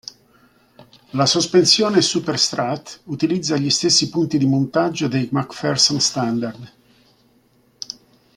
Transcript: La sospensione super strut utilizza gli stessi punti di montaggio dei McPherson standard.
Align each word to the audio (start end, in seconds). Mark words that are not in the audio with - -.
La 1.11 1.27
sospensione 1.27 2.01
super 2.01 2.39
strut 2.39 3.01
utilizza 3.03 3.55
gli 3.55 3.69
stessi 3.69 4.09
punti 4.09 4.39
di 4.39 4.47
montaggio 4.47 5.07
dei 5.07 5.29
McPherson 5.31 5.99
standard. 5.99 6.71